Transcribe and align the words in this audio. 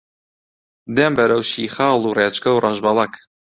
دێم 0.95 1.13
بەرەو 1.17 1.47
شیخاڵ 1.51 2.01
و 2.03 2.15
ڕێچکە 2.17 2.49
و 2.53 2.61
ڕەشبەڵەک 2.63 3.13